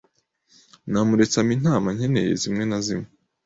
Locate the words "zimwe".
2.41-2.63